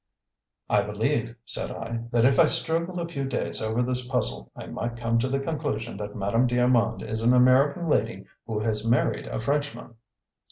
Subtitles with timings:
[0.67, 4.65] "I believe," said I, "that if I struggled a few days over this puzzle, I
[4.65, 9.27] might come to the conclusion that Madame d'Armand is an American lady who has married
[9.27, 9.93] a Frenchman."